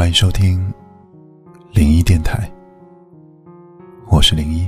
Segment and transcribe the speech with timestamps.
[0.00, 0.72] 欢迎收听
[1.74, 2.50] 零一电台，
[4.08, 4.66] 我是零一。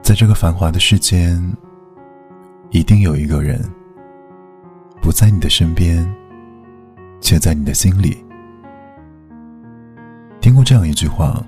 [0.00, 1.38] 在这个繁华的世间，
[2.70, 3.62] 一定有一个人
[5.02, 6.10] 不在你的身边，
[7.20, 8.16] 却在你的心里。
[10.40, 11.44] 听过这样一句话：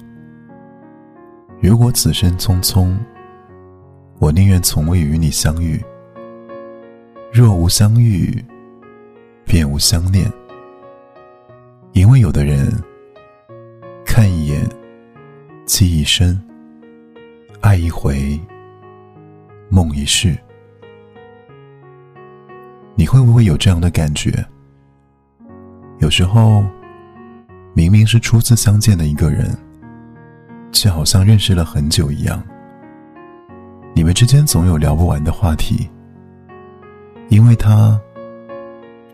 [1.63, 2.95] 如果此生匆匆，
[4.19, 5.83] 我宁愿从未与你相遇。
[7.33, 8.45] 若无相遇，
[9.47, 10.31] 便无相念。
[11.93, 12.71] 因为有的人，
[14.05, 14.69] 看一眼，
[15.65, 16.39] 记一生，
[17.63, 18.39] 爱一回，
[19.71, 20.37] 梦一世。
[22.95, 24.45] 你会不会有这样的感觉？
[26.01, 26.65] 有时候，
[27.73, 29.57] 明明是初次相见的一个人，
[30.73, 32.43] 却好像认识了很久一样。
[33.95, 35.89] 你们之间总有聊不完的话题。
[37.29, 38.01] 因为他，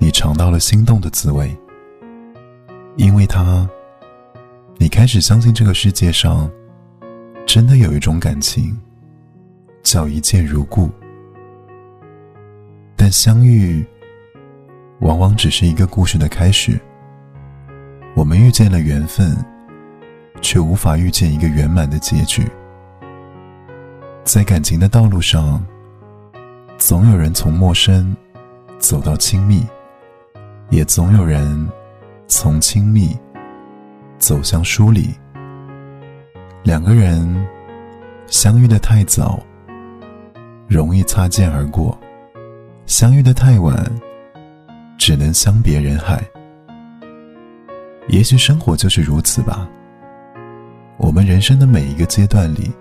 [0.02, 1.46] 你尝到了心动的滋味；
[2.96, 3.64] 因为他，
[4.76, 6.50] 你开始相信这个世界上
[7.46, 8.76] 真的有一种感情，
[9.84, 10.90] 叫一见如故。
[12.96, 13.86] 但相遇，
[15.02, 16.80] 往往只是一个故事的开始。
[18.16, 19.36] 我们遇见了缘分，
[20.40, 22.44] 却无法遇见一个圆满的结局。
[24.24, 25.64] 在感情的道路上。
[26.76, 28.16] 总有人从陌生
[28.80, 29.64] 走到亲密，
[30.72, 31.68] 也总有人
[32.26, 33.14] 从亲密
[34.16, 35.10] 走向疏离。
[36.62, 37.46] 两个人
[38.26, 39.38] 相遇的太早，
[40.66, 41.94] 容易擦肩而过；
[42.86, 43.84] 相遇的太晚，
[44.96, 46.24] 只能相别人海。
[48.08, 49.68] 也许生活就是如此吧。
[50.96, 52.72] 我们人生的每一个阶段里，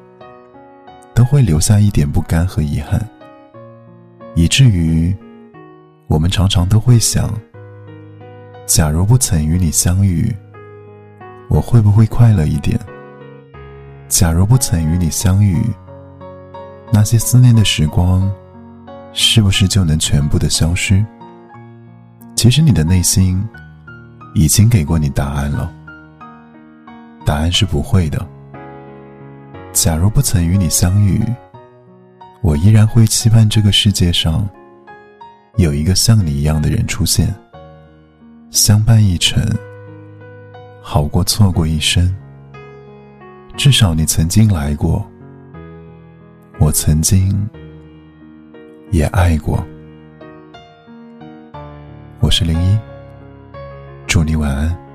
[1.13, 3.05] 都会留下一点不甘和遗憾。
[4.33, 5.13] 以至于，
[6.07, 7.29] 我们常常都会想：
[8.73, 10.33] 假如不曾与你相遇，
[11.49, 12.79] 我会不会快乐一点？
[14.07, 15.61] 假如不曾与你相遇，
[16.89, 18.31] 那些思念的时光，
[19.11, 21.05] 是不是就能全部的消失？
[22.33, 23.45] 其实你的内心
[24.35, 25.69] 已经给过你答案了，
[27.25, 28.25] 答案是不会的。
[29.73, 31.21] 假如不曾与你相遇。
[32.41, 34.49] 我依然会期盼这个世界上
[35.57, 37.35] 有一个像你一样的人出现，
[38.51, 39.41] 相伴一程，
[40.81, 42.13] 好过错过一生。
[43.55, 45.09] 至少你曾经来过，
[46.59, 47.49] 我曾经
[48.91, 49.65] 也爱过。
[52.19, 52.77] 我是零一，
[54.05, 54.90] 祝你晚安。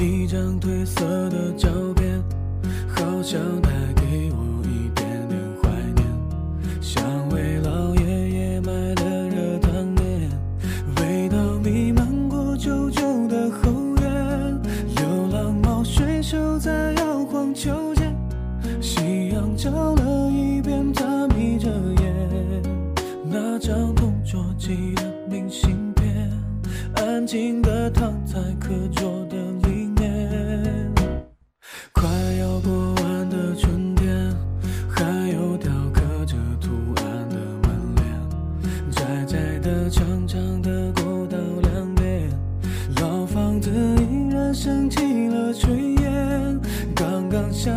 [0.00, 2.22] 一张褪色的照片，
[2.86, 6.06] 好像带给我一点点怀念。
[6.80, 10.30] 像为老爷爷买的热汤面，
[10.96, 14.62] 味道弥漫过旧旧的后院。
[14.96, 18.14] 流浪猫睡熟在摇晃秋千，
[18.80, 21.68] 夕阳照了一遍，它眯着
[22.00, 22.62] 眼。
[23.24, 26.30] 那张同桌寄的明信片，
[26.94, 29.47] 安静的躺在课桌的。
[31.92, 32.08] 快
[32.40, 34.34] 要过完的春天
[34.88, 42.30] 还有雕刻着图案的门帘窄窄的长长的过道两边
[43.00, 46.60] 老房子依然升起了炊烟
[46.94, 47.70] 刚刚下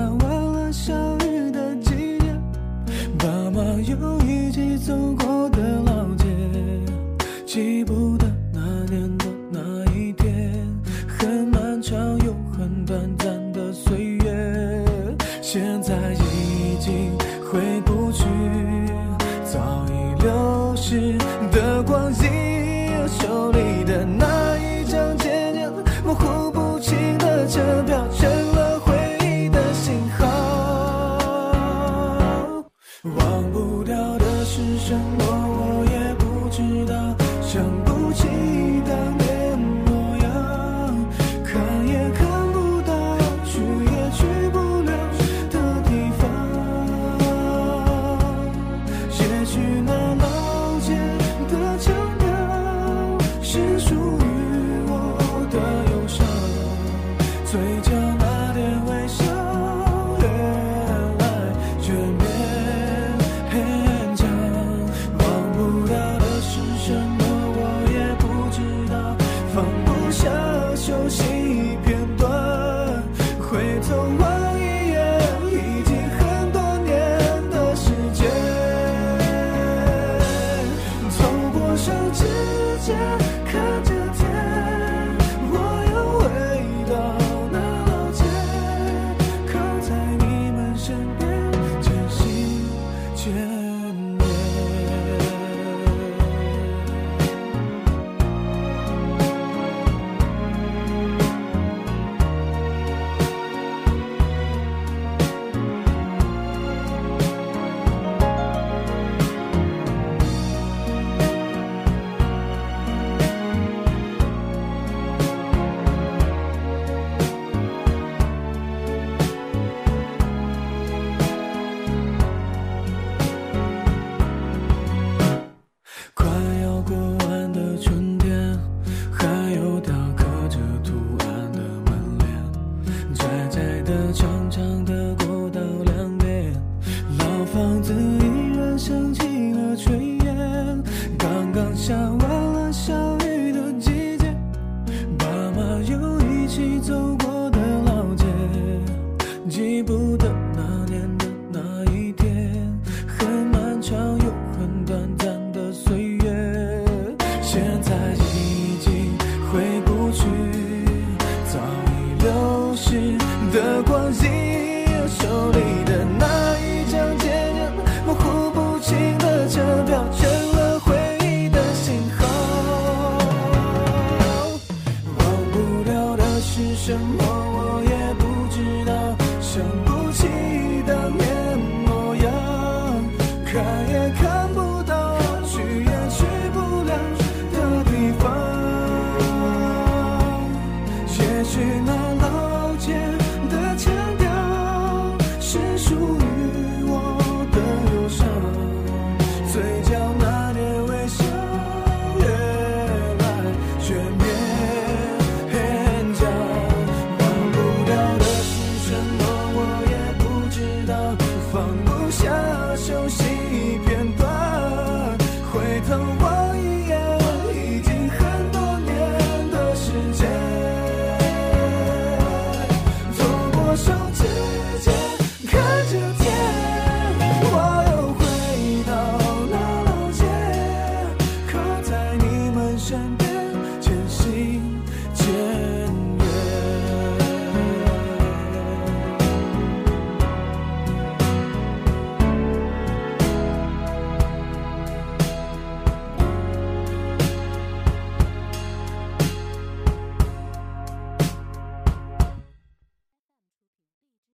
[163.51, 164.50] 的光景。